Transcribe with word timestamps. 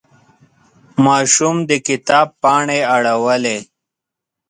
ماشوم 1.05 1.55
د 1.69 1.71
کتاب 1.87 2.27
پاڼې 2.41 2.79
اړولې. 2.95 3.57